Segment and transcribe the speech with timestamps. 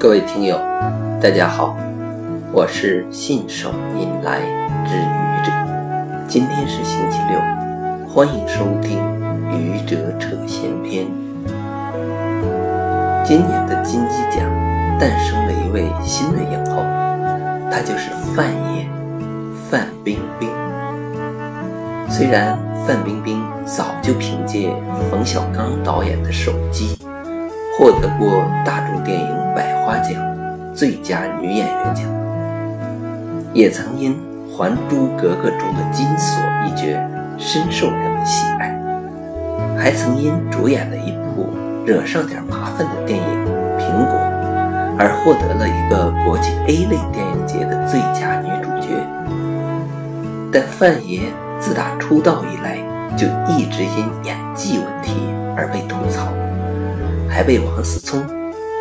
[0.00, 0.58] 各位听友，
[1.20, 1.76] 大家好，
[2.54, 4.40] 我是信手拈来
[4.86, 5.52] 之愚者。
[6.26, 7.38] 今天是星期六，
[8.08, 8.98] 欢迎收听
[9.54, 11.04] 《愚者扯闲篇》。
[13.22, 14.40] 今年的金鸡奖
[14.98, 16.82] 诞生了一位新的影后，
[17.70, 18.88] 她就是范爷
[19.70, 20.48] 范冰冰。
[22.08, 24.74] 虽然范冰冰早就凭借
[25.10, 26.96] 冯小刚导演的《手机》。
[27.78, 30.12] 获得过大众电影百花奖
[30.74, 32.04] 最佳女演员奖，
[33.54, 34.12] 也曾因
[34.56, 36.98] 《还珠格格》中的金锁一角
[37.38, 38.76] 深受人们喜爱，
[39.78, 41.48] 还曾因主演了一部
[41.86, 43.24] 惹上点麻烦的电影
[43.78, 44.14] 《苹果》
[44.98, 48.88] 而获得了一个国际 A 类电影节的最佳女主角。
[50.52, 51.20] 但范爷
[51.58, 52.76] 自打出道以来
[53.16, 55.14] 就一直因演技问题
[55.56, 56.26] 而被吐槽。
[57.30, 58.20] 还被王思聪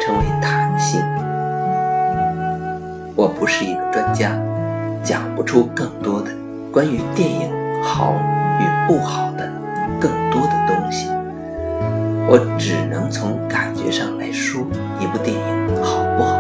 [0.02, 1.00] 称为弹性。
[3.16, 4.32] 我不是一个专家，
[5.04, 6.32] 讲不出更多的
[6.72, 7.52] 关于电影
[7.84, 8.16] 好
[8.60, 9.48] 与不好的
[10.02, 11.08] 更多的东西。
[12.28, 14.62] 我只能从感觉上来说
[15.00, 16.40] 一部电影好不好。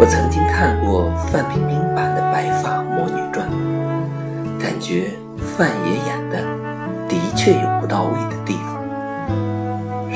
[0.00, 3.46] 我曾经看过范冰冰版的《白发魔女传》，
[4.62, 5.10] 感觉
[5.56, 6.38] 范爷演的
[7.08, 8.78] 的确有不到位的地方。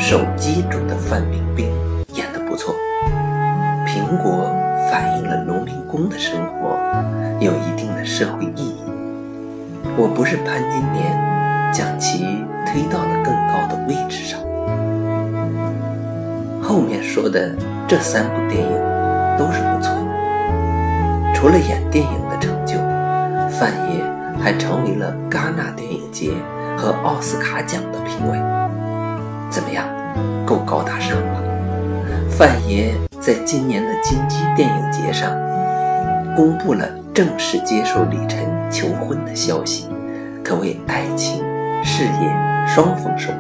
[0.03, 1.67] 手机中的范冰冰
[2.13, 2.75] 演得不错，
[3.87, 4.53] 苹果
[4.91, 6.77] 反映了农民工的生活，
[7.39, 8.83] 有一定的社会意义。
[9.97, 14.41] 我不是潘金莲，将其推到了更高的位置上。
[16.61, 17.55] 后面说的
[17.87, 18.73] 这三部电影
[19.39, 22.75] 都是不错的，除了演电影的成就，
[23.49, 24.03] 范爷
[24.43, 26.33] 还成为了戛纳电影节
[26.77, 28.62] 和奥斯卡奖的评委。
[29.53, 29.87] 怎么样，
[30.47, 31.43] 够高大上吧？
[32.31, 35.31] 范爷在今年的金鸡电影节上
[36.35, 39.87] 公布了正式接受李晨求婚的消息，
[40.43, 41.45] 可谓爱情
[41.85, 42.35] 事业
[42.67, 43.31] 双丰收。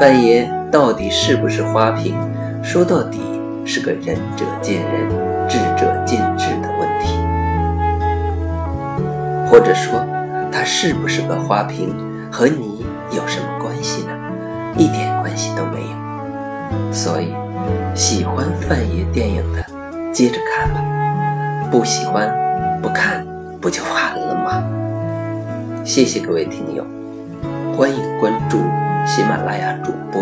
[0.00, 2.16] 范爷到底是不是花瓶？
[2.62, 3.20] 说到底
[3.66, 5.06] 是个仁者见仁，
[5.46, 7.18] 智者见智的问题。
[9.46, 10.02] 或者说，
[10.50, 11.94] 他是不是个花瓶，
[12.32, 14.13] 和你有什么关系呢？
[14.76, 17.32] 一点关系都没有，所以
[17.94, 19.64] 喜欢范爷电影的
[20.12, 20.80] 接着看吧，
[21.70, 22.28] 不喜欢
[22.82, 23.24] 不看
[23.60, 24.62] 不就完了吗？
[25.84, 26.84] 谢谢各位听友，
[27.76, 28.58] 欢迎关注
[29.06, 30.20] 喜马拉雅主播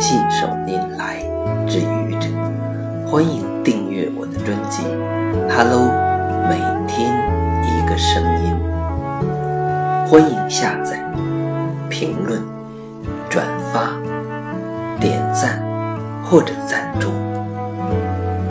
[0.00, 1.20] 信手拈来
[1.68, 2.28] 之愚者，
[3.06, 4.82] 欢迎订阅我的专辑
[5.54, 5.88] ，Hello，
[6.48, 6.56] 每
[6.88, 7.14] 天
[7.62, 8.56] 一个声音，
[10.08, 10.98] 欢迎下载
[11.88, 12.53] 评论。
[13.34, 13.90] 转发、
[15.00, 15.60] 点赞
[16.22, 17.33] 或者赞助。